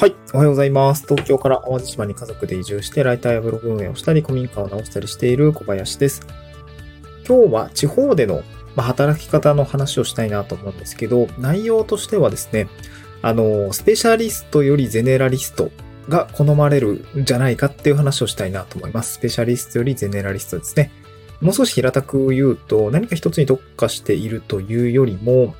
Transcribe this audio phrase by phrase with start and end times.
[0.00, 0.16] はい。
[0.32, 1.04] おはようございます。
[1.06, 6.26] 東京から淡路島に家族で移住して、ライターやブログ運営をしたり、古民家を直したりしている小林です。
[7.28, 8.42] 今日は地方での
[8.74, 12.66] ま働き方の話をしたいなと思うんですけど、内容としてはですね、
[13.20, 15.70] あの、スペシャリストよりゼネラリスト
[16.08, 19.16] が好まれるんじゃないかっていう話をしたいなと思います。
[19.16, 20.90] スペシャリストよりゼネラリストですね。
[21.42, 25.54] もう少し平たく言うと、何か一つに特化しているというよりも、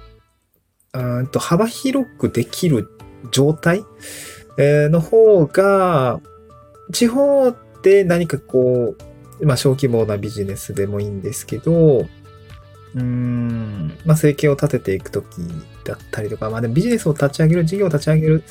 [0.94, 2.88] うんと幅広くできる
[3.30, 3.84] 状態？
[4.58, 6.20] えーの方が、
[6.92, 8.94] 地方で何かこ
[9.40, 15.26] う、まあ小規模なビジネスでもいいんですけど、うーん、まあ生計を立てていくとき
[15.84, 18.42] だったりとか、まあでもビジネスを立ち上げる、事業を立ち上げる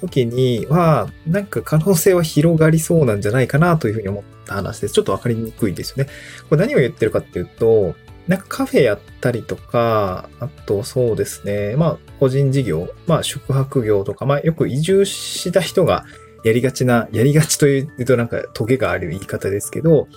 [0.00, 4.94] ときには、なんか可能性は広がりそうなんじゃないかなというふうに思った話です。
[4.94, 6.10] ちょっとわかりにくいですよね。
[6.48, 7.94] これ何を言ってるかっていうと、
[8.28, 16.04] なんかカフェやったりとか、あとそうですね、まあ個人事業、まあ宿泊業とか、まあよく移住した人が
[16.44, 20.08] やりがちな、やりがちというとなんかトゲがある言い方ですけど、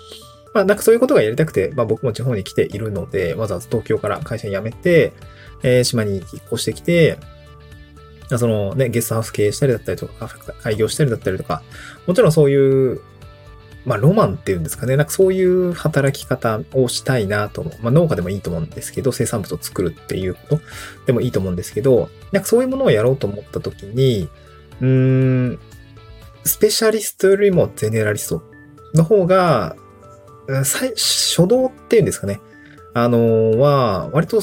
[0.54, 5.14] まあなんかそういうことがやりたくて、まあ僕も地方に来ているので、わざわざ東京から会社辞めて、
[5.64, 7.18] えー島に引っ越してきて、
[8.38, 10.28] そのね、ゲストハウス経営したりだったりとか、
[10.62, 11.64] 開業したりだったりとか、
[12.08, 13.02] もちろんそういう
[13.86, 14.96] まあ、ロマンっていうんですかね。
[14.96, 17.74] なんかそういう働き方をしたいなと思う。
[17.82, 20.62] まあ、農家でもいいと思うんですけど、生産物を作るっていうこと
[21.08, 24.30] でもいいと思うんですけど、なんかそういうものをやろうと思った時に、
[24.82, 25.60] うーん、
[26.44, 28.44] スペシャリストよりもゼネラリスト
[28.94, 29.76] の方が、
[30.64, 32.42] 最初動っていうんですかね。
[32.94, 34.42] あのは、割と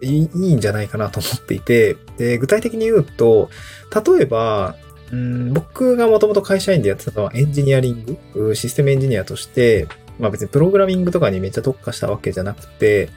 [0.00, 3.50] いいいんじゃないかなと思っていて、で具体的に言うと、
[3.94, 4.76] 例えば、
[5.12, 9.86] うん僕がもともと会社員でやってたのはエンジニアリング、システムエンジニアとして、
[10.18, 13.10] まあ別にプログラミングとかにめっちゃ特化したわけじゃなくて、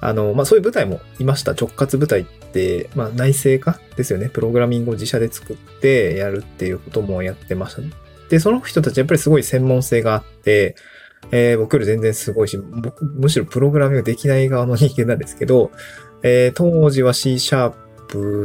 [0.00, 1.52] あの、まあそういう部隊もいました。
[1.52, 4.28] 直轄部隊って、まあ内製化ですよね。
[4.28, 7.82] プログラミングを自社で作ってやるっていうこともやってました。
[8.28, 10.76] で、その人たちやっぱりすごい専門性があって、
[11.32, 15.70] えー僕より全然すごいし、僕、むしろプログラミングできない側の人間なんですけど、
[16.22, 17.76] えー当時は C シャープ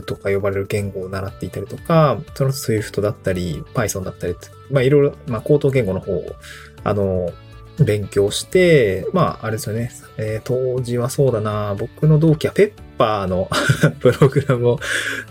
[0.06, 4.36] とか呼ばれる言語を習っていたりとか、その Swift だったり、Python だったり、
[4.72, 6.36] まあいろいろ、まあ高等言語の方を、
[6.84, 7.32] あの、
[7.80, 13.50] 勉強して、まああれですよね、えー当時はそうだな、僕の同期はペッパーの
[14.00, 14.80] プログラムを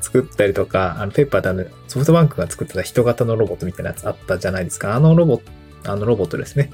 [0.01, 4.95] 作ったりとか、あのペッパーってあのソフトバンクが作ってた人型のロボットみたいなやつあったじゃないですか。
[4.95, 6.71] あのロボット、あのロボットですね。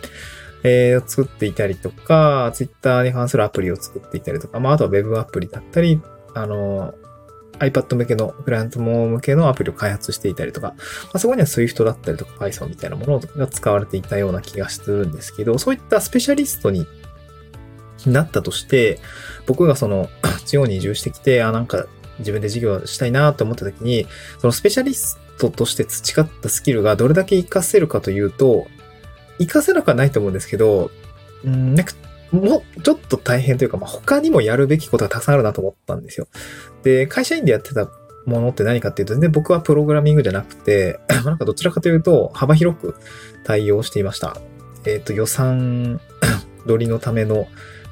[0.62, 6.00] えー作っていたりとか、ツイッターに関するアプリを作っていたりとか、まあ、あとは Web アプリだったり、
[6.34, 6.94] あの、
[7.60, 10.74] iPad 向けの、クライアントも向けのアプリを開発していたりとか、ま
[11.14, 16.86] あ、そこには Swift だったりとか Python みたいなものが使われていたような気がするんですけど、そういったスペシャリストに
[18.06, 18.98] なったとして、
[19.46, 20.08] 僕がその、
[20.46, 21.86] 地方に移住してきて、あ、なんか
[22.18, 24.06] 自分で事業したいなと思った時に、
[24.38, 28.66] そのスペシャリストとして培ったスキルがどれだけ活かせるかというと、
[29.38, 30.90] 活かせなくはないと思うんですけど、
[31.44, 31.94] うん、なんか、
[32.32, 36.28] もう、ちょっと大変というか、まあ、他にもやるべきことがたくさんあるなと思ったんですよ。
[36.82, 37.88] で、会社員でやってた
[38.26, 42.94] ものって何かっていうと、全然僕はプログラミングじゃなくて、 なんかどちらかというと、幅広く
[43.44, 44.36] 対応していました。
[44.84, 46.00] えっ、と、予算
[46.66, 47.48] 取りのための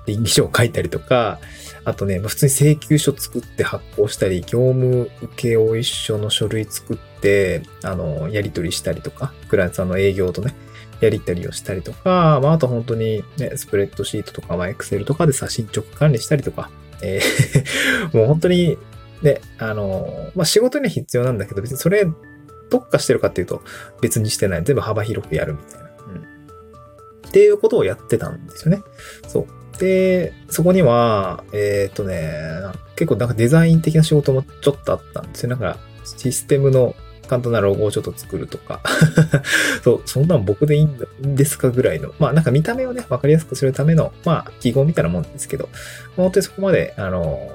[0.07, 1.39] 倫理書を書いたりとか、
[1.85, 10.55] あとね、普通に請求書作って発行したり、業務請負書の書類作って、あの、やり取りしたりとか、クライアントさんの営業とね、
[11.01, 16.71] やり取りをしたりとか、まあ、あと本当にね、スプレッドシートとか、まあ、エクセルとかでさ、進捗管理したりとか、
[17.03, 18.79] えー もう本当に、
[19.23, 22.07] ね、あの、まあ、仕事には必要なんだけど、別にそれ
[22.71, 23.63] 特化してるかっていうと
[24.01, 24.63] 別にしてない。
[24.65, 25.87] 全部幅広くやるみたいな。
[25.87, 27.29] うん。
[27.29, 28.83] っていうことをやってたんですよね。
[29.27, 29.79] そう。
[29.79, 32.33] で、そこには、えーっとね、
[32.97, 35.51] 結構なんかデザイン的な仕事もちょっとあったんですよ。
[35.51, 36.95] だから、システムの
[37.29, 38.81] 簡単なロゴをちょっと作るとか。
[39.85, 40.99] そう、そんなん僕でいいん
[41.37, 42.13] ですかぐらいの。
[42.19, 45.69] まあなんか見た目をね、わかりやすくするための、まあ記号みたいなもんですけど、
[46.17, 47.53] 本当にそこまで、あの、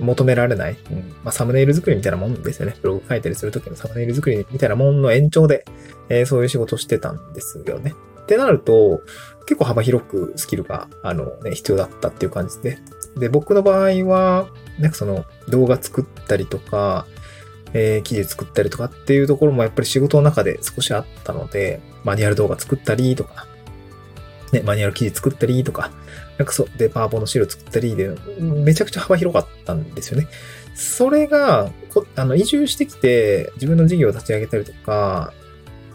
[0.00, 2.74] 求められない、うんまあ、サムネイル作りみたいなもんですよね。
[2.80, 5.64] ブログ書いたりするときのサムネイル作りみたいなもんの延長で、
[6.08, 7.94] えーそういう仕事してたんですよね。
[8.22, 9.02] ってなると、
[9.46, 12.78] 結構幅広くスキルが、あのね、必要だったっていう感じで。
[13.18, 14.48] で、僕の場合は、
[14.78, 17.06] なんかその動画作ったりとか、
[17.72, 23.46] えー記事作ったりとかっていうところもやっぱり仕事の中で少しあったので、マニュアル動画作ったりとか、
[24.52, 25.90] ね、マニュアル記事作ったりとか、
[26.38, 30.26] なんかそう、で、パワポの資料作ったりで、めちゃくちゃ幅広かったんですよね。
[30.74, 35.32] それが、こあの、移住してきて、自分の事業を立ち上げたりとか、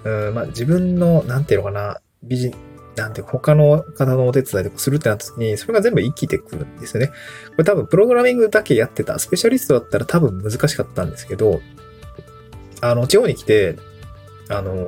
[0.03, 2.53] うん、まあ、自分の、なんていうのかな、ビジ、
[2.95, 7.07] なんて他の方のお手伝いとかするってなった時に、それが全部生きてくるんですよね。
[7.07, 7.13] こ
[7.57, 11.61] れ多分、プログラミングだけやってた、スペシャリストだったら多分難しかったんですけど、
[12.81, 13.77] あの、地方に来て、
[14.49, 14.85] あの、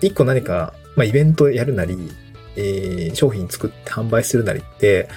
[0.00, 2.10] 一個何か、まあ、イベントやるなり、
[2.56, 5.08] えー、商品作って販売するなりって、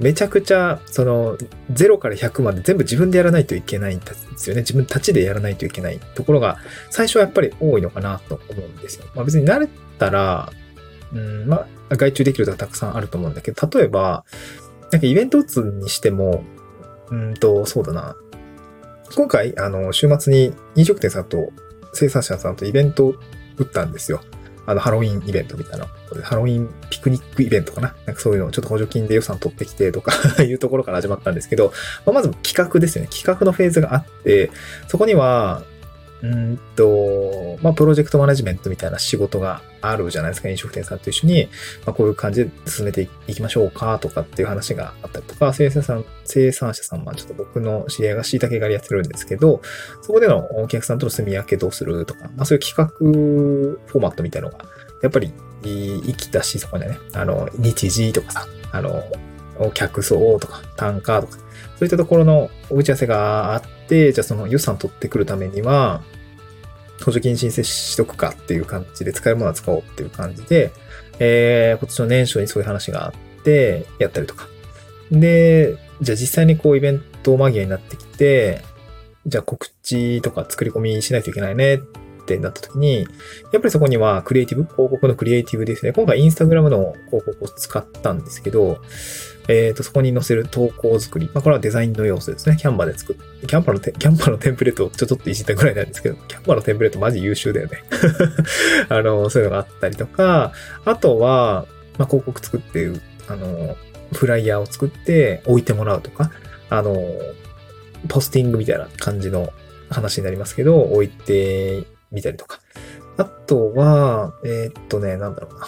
[0.00, 1.36] めちゃくちゃ、その、
[1.72, 4.62] 0から100まで全部自分でやらないといけないんですよね。
[4.62, 6.58] 自分たちでやらないといけないところが、
[6.90, 9.06] 最初はやっぱり多いのかなと思うんですよ。
[9.14, 9.68] まあ別に慣れ
[9.98, 10.52] たら、
[11.12, 14.24] うん、まあ、外注できるとかたくさんあると思うんだけど、例えば、
[14.90, 16.44] なんかイベント打つにしても、
[17.10, 18.16] うんと、そうだな。
[19.14, 21.50] 今回、あの、週末に飲食店さんと
[21.92, 23.14] 生産者さんとイベントを
[23.58, 24.20] 打ったんですよ。
[24.66, 25.86] あの、ハロウィンイベントみたいな。
[26.22, 30.12] ハロウィンピクニックイベントかななんかそういうのをちょっと補助金で予算取ってきてとか
[30.42, 31.72] いうところから始まったんですけど、
[32.06, 33.10] ま、まず企画ですよね。
[33.10, 34.50] 企画のフェーズがあって、
[34.88, 35.62] そこには、
[36.24, 41.48] うんと、まあ、プロジェクトマネジメントみたいな仕事があるじゃないですか、飲食店さんと一緒に、
[41.84, 49.60] まあ、こういう感じで進めていきましょうかとかっていう話があったりとか、生産者さん、生産者さんはちょっと僕の知り合いが椎茸狩りやってるんですけど、
[50.00, 54.64] そこでのお客さんとの住み分けどうするとか、まあ、そういう企画フォーマットみたいなのが、
[55.02, 59.04] やっぱり生きたし、そこでね、あの、日時とかさ、あの、
[59.74, 61.38] 客層とか単価とか、
[61.76, 66.02] そういったところの打ち合わせがあって、じゃあその予算取ってくるためには、
[67.04, 70.72] 補助金申請しとくかっていう感じで、使えるものは使おうっていう感じで、
[71.18, 74.48] えー、今年の年初にそういう話があって、やったりとか。
[75.10, 78.62] で、じゃあ実際にこうイベント間際になってきて、
[79.26, 81.78] じゃあ告知とか作り込みしないといけないねっ
[82.24, 83.00] ってなった時に、
[83.52, 85.92] やっぱりそこにはクリエイティブ、広告のクリエイティブですね。
[85.92, 88.80] 今回インスタグラムの広告を使ったんですけど、
[89.48, 91.26] えっ、ー、と、そこに載せる投稿作り。
[91.34, 92.56] まあ、これはデザインの要素ですね。
[92.56, 97.84] キャンバで作って、キャンバのテ、キャンバのテンプレートをちょちょっといじったぐらいなんですけど、キャンバのテンプレートマジ優秀だよね。
[98.88, 100.52] あの、そういうのがあったりとか、
[100.84, 101.66] あとは、
[101.98, 102.90] まあ、広告作って、
[103.28, 103.76] あの、
[104.14, 106.30] フライヤーを作って置いてもらうとか、
[106.70, 106.96] あの、
[108.08, 109.52] ポスティングみたいな感じの
[109.90, 112.60] 話になりますけど、置いてみたりとか。
[113.16, 115.66] あとは、えー、っとね、なんだろうな。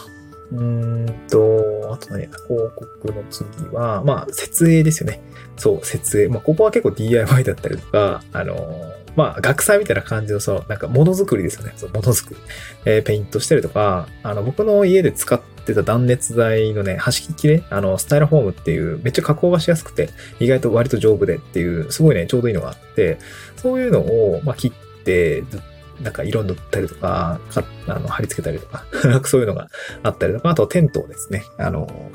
[0.52, 2.46] うんと、あと何や、広
[2.76, 5.20] 告の次は、まあ、設営ですよね。
[5.56, 6.28] そう、設営。
[6.28, 8.56] まあ、ここは結構 DIY だったりとか、あの
[9.16, 11.72] まあ、学祭みたいな感じの、その、なんか、ものづくりですよね。
[11.76, 12.40] そう、ものづくり。
[12.84, 23.19] えー、ペイントしたりとか、あの、僕の家で使ってた断熱材のね、端切れ、あの、スタイルフォームっていう、めっちゃ加工がしやすくて、意外と割と丈夫でっていう、すごいね、ちょうどいいのがあって、
[23.56, 28.84] そういうのを、まあ、切って、ずっとなんか色塗ったりとか、かあの貼り付けたりとか、
[29.25, 29.69] そういうのが
[30.02, 32.12] あったりとか、あとテントをですね、あの、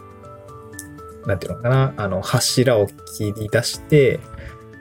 [1.26, 2.88] なんていうのかな、あの、柱を
[3.18, 4.20] 切り出して、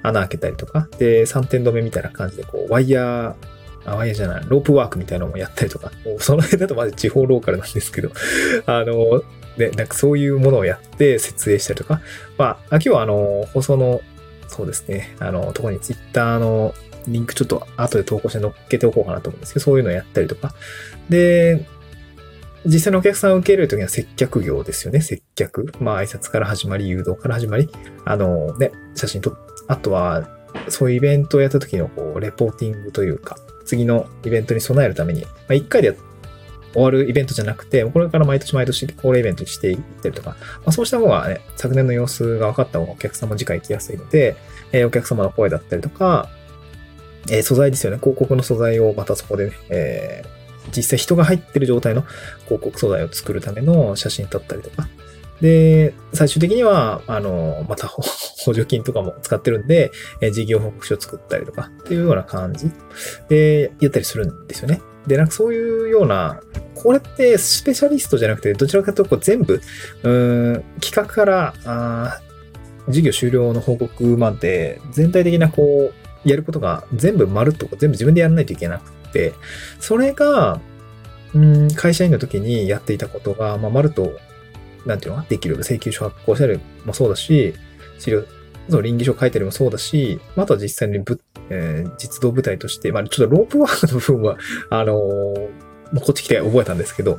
[0.03, 3.35] 穴開けたりとか、で、3点止めみたいな感じで、こう、ワイヤー、
[3.85, 8.11] あ、ワイヤーじゃない、ロープワークみたいなのもやったりとか、その辺だとまず地方ローカルなんですけど、
[8.67, 9.23] あの、
[9.57, 12.01] ね、なんかそういうものをやって設営したりとか、
[12.39, 14.01] まあ、今日はあの、放送の、
[14.49, 16.75] そうですね、あの、ところにツイッターの
[17.07, 20.55] リンクちょっと後で投稿して載っけておこうかなと思うんですけど、そういうのをやったりとか。
[21.09, 21.67] で、
[22.67, 25.01] 実際のお客さんを受け入れるときには接客業ですよね。
[25.01, 25.73] 接客。
[25.81, 27.69] まあ挨拶から始まり、誘導から始まり、
[28.05, 29.35] あのね、写真撮っ
[29.69, 30.29] あとは、
[30.69, 35.97] そういうイベントをやった時のこう、レポーティングというか、次のイベントに備えるために、まあ一回で
[36.73, 40.37] 終わるイベントじゃなくて、これから毎年毎年恒例イベントにしていってるとか、ま
[40.67, 44.37] あ、そうした方がね、昨年の様子が分かった方がお客様次回行きやすいので、
[44.73, 46.29] えー、お客様の声だったりとか、
[47.31, 47.99] え、素材ですよね。
[47.99, 52.03] 広告の素材をまたそこでね、えー、実際人が入ってる状態の
[52.45, 54.89] 広告素材を作るための写真撮ったりとか。
[55.41, 58.03] で、最終的には、あの、また 補
[58.53, 62.71] 助金とかも使ってるんで、え、事業報告書を作ったりとかっていうような感じ
[63.29, 64.83] でやったりするんですよね。
[65.07, 66.41] で、なんかそういうような、
[66.75, 69.61] これってスペシャリストじゃなくて、どちらかというと全部、
[70.03, 72.21] うん、企画から、あ
[72.89, 79.35] 事業終了の報告まで、全体的なこう、やることが全部丸っと全部自分でやらないといけなくて、
[79.79, 80.61] それが、
[81.35, 84.13] うん、会社員の時にやっていたことが、まあ、丸と、
[84.87, 85.57] なんていうのかできる。
[85.59, 87.55] 請求書発行したりもそうだし、
[87.99, 88.25] 資料、
[88.69, 94.39] その倫理書書いたりもそうだし、あとは実際にぶ、えー、実動部隊として、まあ、ちょっとロープワークの部分は、
[94.71, 95.49] あのー、も
[95.95, 97.19] うこっち来て覚えたんですけど、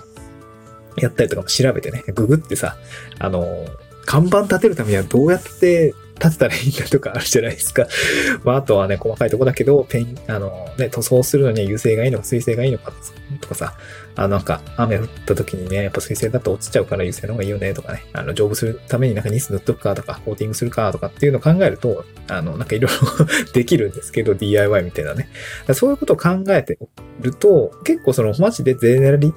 [0.97, 2.75] やったりとかも調べてね、ググってさ、
[3.19, 3.67] あのー、
[4.05, 7.87] 看板立てるためにはどうやって立てたらいいんだとかあるじゃないですか。
[8.43, 12.93] まあ、あとはね、細かいとこだけど、ペン、あの、ね、塗装するのには油性がいいのか水性がいいのか
[13.39, 13.73] とかさ、
[14.15, 25.29] あの、なんか、雨降った時にね、やっぱ水性だと落ちちゃうから油性の方がいいよねとかね、あの、丈夫するためになんかニス塗っとくかとか、コーティングするかとかっていうのを考えると、あの、なんかいろいろ できるんですけど、DIY みたいなね。
[25.73, 26.77] そういうことを考えて
[27.21, 29.33] ると、結構その、マジでゼネラリ、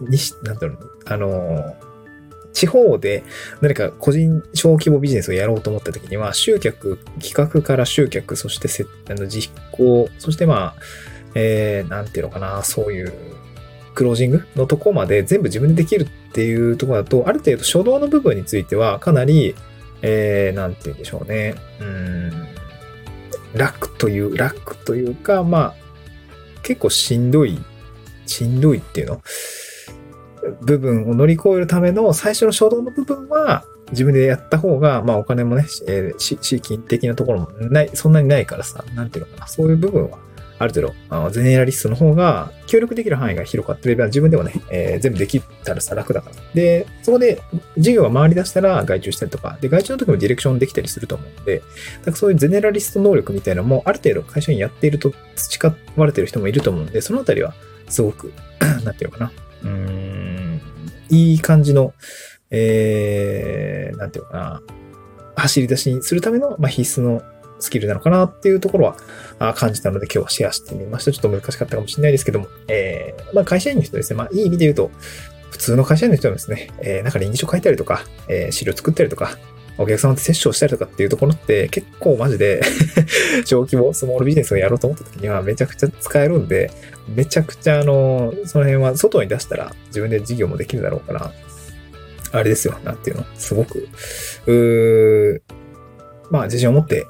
[0.00, 1.76] にし、なんだろう、あの、
[2.52, 3.22] 地方で
[3.60, 10.82] 何か個人小規模ビジネスをやろうと思った時には、集客、企画から集客、そしてせあの実行、そしてまあ、
[11.34, 13.12] えー、なんていうのかな、そういう、
[13.94, 19.54] クロージングのとこまで全部自分でできるっていうところだと、ある程度初動の部分についてはかなり、
[20.02, 21.54] えー、なんて言うんでしょうね。
[21.80, 22.32] うん、
[23.54, 25.74] 楽という、楽というか、まあ、
[26.62, 27.58] 結構しんどい、
[28.26, 29.22] しんどいっていうの？
[30.60, 40.18] 部分を乗り越えるための最初の初動の部分は自分でやった方が、まあお金もね、えー、資金的なところもない、そんなにないからさ、なんていうのかな、そういう部分は
[40.60, 46.36] ある程度、あのゼネラリストの方が協力できる範囲が広かったれば自分でもね、えー、全部できたらさ楽だから。
[46.54, 47.40] で、そこで
[47.78, 51.62] 事業が回り出したら外注したりとか、で、外注の時もディレクションできたりすると思うんで、
[52.04, 57.54] だかそういうゼネラリスト能力みたいなのもある程度会社にやっていると培われてる人もいると思うんで、そのあたりは
[57.88, 58.30] すごく
[58.84, 59.32] なんていうのかな。
[59.62, 60.19] うーん、
[61.10, 61.92] いい感じの、
[62.50, 64.62] えー、なんていうのかな。
[65.36, 67.22] 走り出しにするための、まあ、必須の
[67.60, 68.94] スキルなのかなっていうところ
[69.38, 71.12] は感じたので今日はシェアしてみました。
[71.12, 74.90] ちょっと難しかったかもしれないですけども、えー、まあ会社員の人ですね、まあいい意味で言うと、
[75.50, 79.36] 普通の会社員の人はですね、えー、なんか臨時書書いたりとか、えー、資料作ったりとか、
[79.78, 82.60] お客様と接触したりとかっていうところって結構マジで
[83.46, 86.70] 小規模スモールビジネスをやろうと思った時にはめちゃくちゃ使えるんで、
[87.14, 91.32] めちゃくちゃあの、その辺は外に出したら自分で事業もできるだろうから、
[92.32, 93.88] あれですよ、なんていうの、すごく、
[94.46, 95.40] うー、
[96.30, 97.06] まあ自信を持って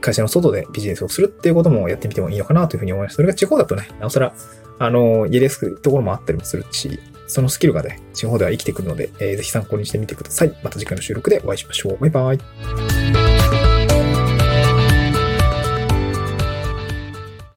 [0.00, 3.16] 会社の外でビジネスをするっていうこともやってみてもいいのかなというふうに思います。
[3.16, 4.32] それが地方だとね、なおさら、
[4.78, 10.58] あの、やりやすくところもあったりもするし、そのスキルがね、地方では生きてくるので、えー、ぜひ参考にしてみてください。
[10.64, 11.98] また次回の収録でお会いしましょう。
[11.98, 13.19] バイバイ。